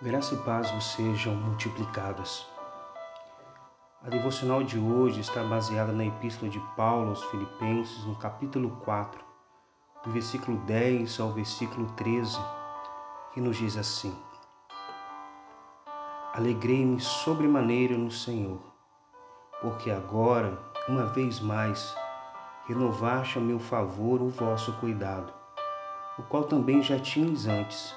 Graça 0.00 0.34
e 0.34 0.38
paz 0.38 0.70
vos 0.70 0.92
sejam 0.92 1.34
multiplicadas. 1.34 2.46
A 4.00 4.08
devocional 4.08 4.62
de 4.62 4.78
hoje 4.78 5.18
está 5.18 5.42
baseada 5.42 5.90
na 5.90 6.04
Epístola 6.04 6.48
de 6.48 6.60
Paulo 6.76 7.08
aos 7.08 7.24
Filipenses, 7.24 8.04
no 8.04 8.14
capítulo 8.14 8.70
4, 8.84 9.20
do 10.04 10.12
versículo 10.12 10.56
10 10.58 11.18
ao 11.18 11.32
versículo 11.32 11.90
13, 11.96 12.38
que 13.34 13.40
nos 13.40 13.56
diz 13.56 13.76
assim: 13.76 14.16
Alegrei-me 16.32 17.00
sobremaneira 17.00 17.98
no 17.98 18.12
Senhor, 18.12 18.60
porque 19.60 19.90
agora, 19.90 20.62
uma 20.88 21.06
vez 21.06 21.40
mais, 21.40 21.92
renovaste 22.68 23.38
a 23.38 23.40
meu 23.40 23.58
favor 23.58 24.22
o 24.22 24.28
vosso 24.28 24.72
cuidado, 24.74 25.32
o 26.16 26.22
qual 26.22 26.44
também 26.44 26.84
já 26.84 27.00
tinhas 27.00 27.48
antes 27.48 27.96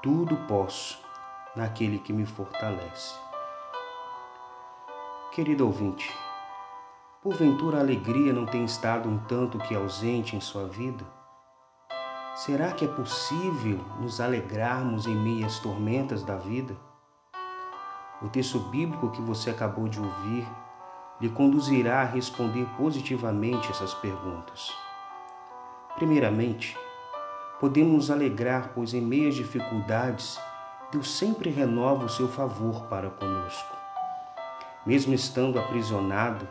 tudo 0.00 0.36
posso 0.46 0.96
naquele 1.56 1.98
que 1.98 2.12
me 2.12 2.24
fortalece. 2.24 3.16
Querido 5.32 5.66
ouvinte, 5.66 6.08
porventura 7.20 7.78
a 7.78 7.80
alegria 7.80 8.32
não 8.32 8.46
tem 8.46 8.64
estado 8.64 9.08
um 9.08 9.18
tanto 9.18 9.58
que 9.58 9.74
ausente 9.74 10.36
em 10.36 10.40
sua 10.40 10.68
vida? 10.68 11.04
Será 12.36 12.70
que 12.70 12.84
é 12.84 12.88
possível 12.88 13.80
nos 14.00 14.20
alegrarmos 14.20 15.08
em 15.08 15.16
meio 15.16 15.44
às 15.44 15.58
tormentas 15.58 16.22
da 16.22 16.36
vida? 16.36 16.76
O 18.22 18.28
texto 18.28 18.60
bíblico 18.60 19.10
que 19.10 19.20
você 19.20 19.50
acabou 19.50 19.88
de 19.88 19.98
ouvir 20.00 20.46
lhe 21.20 21.28
conduzirá 21.28 22.02
a 22.02 22.04
responder 22.04 22.68
positivamente 22.76 23.68
essas 23.72 23.94
perguntas. 23.94 24.72
Primeiramente, 25.96 26.78
Podemos 27.60 27.92
nos 27.92 28.10
alegrar, 28.10 28.70
pois 28.72 28.94
em 28.94 29.00
meio 29.00 29.28
às 29.28 29.34
dificuldades, 29.34 30.38
Deus 30.92 31.10
sempre 31.10 31.50
renova 31.50 32.04
o 32.04 32.08
seu 32.08 32.28
favor 32.28 32.86
para 32.86 33.10
conosco. 33.10 33.76
Mesmo 34.86 35.12
estando 35.12 35.58
aprisionado, 35.58 36.48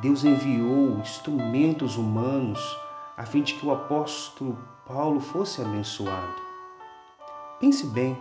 Deus 0.00 0.24
enviou 0.24 0.98
instrumentos 0.98 1.96
humanos 1.96 2.60
a 3.16 3.24
fim 3.24 3.42
de 3.42 3.54
que 3.54 3.64
o 3.64 3.72
apóstolo 3.72 4.58
Paulo 4.84 5.20
fosse 5.20 5.62
abençoado. 5.62 6.42
Pense 7.60 7.86
bem, 7.86 8.18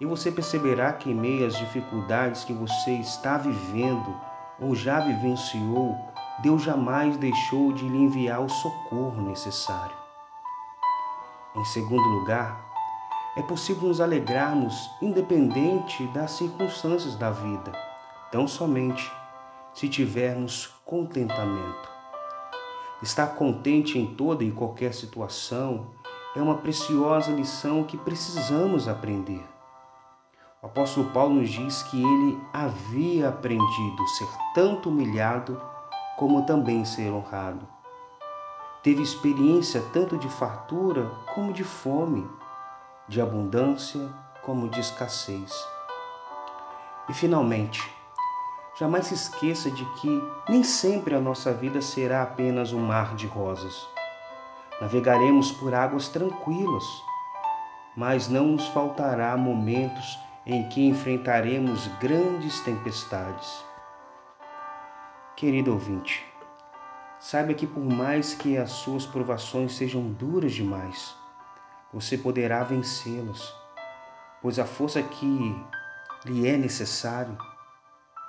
e 0.00 0.06
você 0.06 0.32
perceberá 0.32 0.94
que 0.94 1.10
em 1.10 1.14
meio 1.14 1.46
às 1.46 1.56
dificuldades 1.56 2.42
que 2.42 2.54
você 2.54 2.92
está 2.92 3.36
vivendo 3.36 4.18
ou 4.58 4.74
já 4.74 5.00
vivenciou, 5.00 5.94
Deus 6.42 6.62
jamais 6.62 7.18
deixou 7.18 7.70
de 7.72 7.86
lhe 7.86 7.98
enviar 7.98 8.40
o 8.40 8.48
socorro 8.48 9.20
necessário. 9.20 10.00
Em 11.56 11.64
segundo 11.64 12.08
lugar, 12.08 12.64
é 13.36 13.42
possível 13.42 13.88
nos 13.88 14.00
alegrarmos 14.00 14.88
independente 15.02 16.06
das 16.08 16.30
circunstâncias 16.30 17.16
da 17.16 17.32
vida, 17.32 17.72
tão 18.30 18.46
somente 18.46 19.10
se 19.74 19.88
tivermos 19.88 20.68
contentamento. 20.84 21.88
Estar 23.02 23.28
contente 23.34 23.98
em 23.98 24.14
toda 24.14 24.44
e 24.44 24.52
qualquer 24.52 24.94
situação 24.94 25.88
é 26.36 26.40
uma 26.40 26.58
preciosa 26.58 27.32
lição 27.32 27.82
que 27.82 27.96
precisamos 27.96 28.86
aprender. 28.86 29.44
O 30.62 30.66
apóstolo 30.66 31.10
Paulo 31.10 31.34
nos 31.34 31.50
diz 31.50 31.82
que 31.84 32.00
ele 32.00 32.38
havia 32.52 33.28
aprendido 33.28 34.06
ser 34.06 34.28
tanto 34.54 34.88
humilhado 34.88 35.60
como 36.16 36.46
também 36.46 36.84
ser 36.84 37.10
honrado. 37.10 37.66
Teve 38.82 39.02
experiência 39.02 39.82
tanto 39.92 40.16
de 40.16 40.26
fartura 40.28 41.10
como 41.34 41.52
de 41.52 41.62
fome, 41.62 42.26
de 43.06 43.20
abundância 43.20 44.08
como 44.42 44.70
de 44.70 44.80
escassez. 44.80 45.52
E 47.06 47.12
finalmente, 47.12 47.82
jamais 48.78 49.08
se 49.08 49.14
esqueça 49.14 49.70
de 49.70 49.84
que 49.96 50.22
nem 50.48 50.64
sempre 50.64 51.14
a 51.14 51.20
nossa 51.20 51.52
vida 51.52 51.82
será 51.82 52.22
apenas 52.22 52.72
um 52.72 52.80
mar 52.80 53.14
de 53.16 53.26
rosas. 53.26 53.86
Navegaremos 54.80 55.52
por 55.52 55.74
águas 55.74 56.08
tranquilas, 56.08 56.84
mas 57.94 58.30
não 58.30 58.46
nos 58.46 58.66
faltará 58.68 59.36
momentos 59.36 60.18
em 60.46 60.66
que 60.70 60.86
enfrentaremos 60.86 61.86
grandes 62.00 62.60
tempestades. 62.60 63.62
Querido 65.36 65.72
ouvinte, 65.72 66.29
Saiba 67.20 67.52
que 67.52 67.66
por 67.66 67.84
mais 67.84 68.32
que 68.32 68.56
as 68.56 68.70
suas 68.70 69.04
provações 69.04 69.76
sejam 69.76 70.10
duras 70.10 70.54
demais, 70.54 71.14
você 71.92 72.16
poderá 72.16 72.64
vencê-las, 72.64 73.54
pois 74.40 74.58
a 74.58 74.64
força 74.64 75.02
que 75.02 75.54
lhe 76.24 76.48
é 76.48 76.56
necessário 76.56 77.36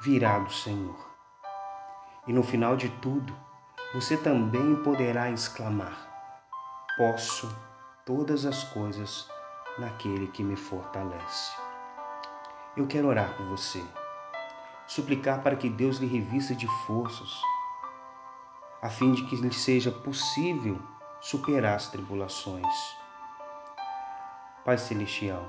virá 0.02 0.40
do 0.40 0.52
Senhor. 0.52 1.10
E 2.28 2.34
no 2.34 2.44
final 2.44 2.76
de 2.76 2.90
tudo, 3.02 3.34
você 3.94 4.18
também 4.18 4.76
poderá 4.84 5.32
exclamar: 5.32 5.96
Posso 6.98 7.50
todas 8.06 8.46
as 8.46 8.66
coisas 8.66 9.26
naquele 9.80 10.28
que 10.28 10.44
me 10.44 10.58
fortalece. 10.58 11.54
Eu 12.76 12.86
quero 12.88 13.08
orar 13.08 13.38
por 13.38 13.46
você, 13.46 13.82
suplicar 14.86 15.42
para 15.42 15.56
que 15.56 15.70
Deus 15.70 15.98
lhe 15.98 16.08
revista 16.08 16.54
de 16.54 16.68
forças 16.86 17.42
a 18.82 18.90
fim 18.90 19.12
de 19.12 19.24
que 19.26 19.36
lhe 19.36 19.54
seja 19.54 19.92
possível 19.92 20.80
superar 21.22 21.76
as 21.76 21.88
tribulações. 21.88 22.98
Pai 24.66 24.78
Celestial, 24.78 25.48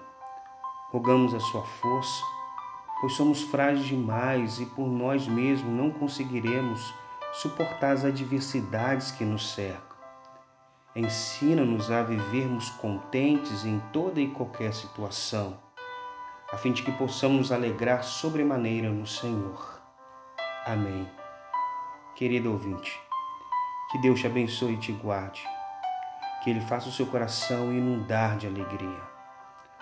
rogamos 0.90 1.32
a 1.34 1.40
sua 1.40 1.64
força, 1.64 2.22
pois 3.00 3.14
somos 3.14 3.42
frágeis 3.42 3.86
demais 3.86 4.60
e 4.60 4.66
por 4.66 4.86
nós 4.86 5.26
mesmos 5.26 5.72
não 5.72 5.90
conseguiremos 5.90 6.94
suportar 7.32 7.92
as 7.92 8.04
adversidades 8.04 9.10
que 9.10 9.24
nos 9.24 9.54
cercam. 9.54 9.96
Ensina-nos 10.94 11.90
a 11.90 12.02
vivermos 12.02 12.68
contentes 12.68 13.64
em 13.64 13.80
toda 13.94 14.20
e 14.20 14.28
qualquer 14.28 14.74
situação, 14.74 15.58
a 16.52 16.58
fim 16.58 16.70
de 16.70 16.82
que 16.82 16.92
possamos 16.92 17.50
alegrar 17.50 18.04
sobremaneira 18.04 18.90
no 18.90 19.06
Senhor. 19.06 19.80
Amém. 20.66 21.08
Querido 22.14 22.52
ouvinte, 22.52 23.01
que 23.92 23.98
Deus 23.98 24.20
te 24.20 24.26
abençoe 24.26 24.72
e 24.72 24.78
te 24.78 24.90
guarde. 24.90 25.46
Que 26.42 26.48
Ele 26.48 26.62
faça 26.62 26.88
o 26.88 26.92
seu 26.92 27.06
coração 27.06 27.70
inundar 27.70 28.38
de 28.38 28.46
alegria. 28.46 29.02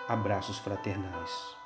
Abraços 0.09 0.59
fraternais. 0.59 1.60